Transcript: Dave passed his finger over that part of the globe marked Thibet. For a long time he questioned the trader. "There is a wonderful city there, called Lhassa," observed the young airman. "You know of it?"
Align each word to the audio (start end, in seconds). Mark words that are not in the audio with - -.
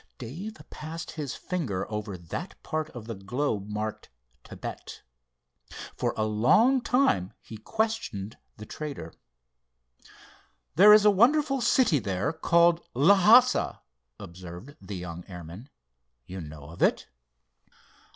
Dave 0.17 0.57
passed 0.71 1.11
his 1.11 1.35
finger 1.35 1.85
over 1.91 2.17
that 2.17 2.55
part 2.63 2.89
of 2.89 3.05
the 3.05 3.13
globe 3.13 3.69
marked 3.69 4.09
Thibet. 4.43 5.03
For 5.95 6.15
a 6.17 6.25
long 6.25 6.81
time 6.81 7.33
he 7.39 7.57
questioned 7.59 8.39
the 8.57 8.65
trader. 8.65 9.13
"There 10.75 10.91
is 10.91 11.05
a 11.05 11.11
wonderful 11.11 11.61
city 11.61 11.99
there, 11.99 12.33
called 12.33 12.81
Lhassa," 12.95 13.81
observed 14.19 14.75
the 14.81 14.95
young 14.97 15.23
airman. 15.27 15.69
"You 16.25 16.41
know 16.41 16.71
of 16.71 16.81
it?" 16.81 17.05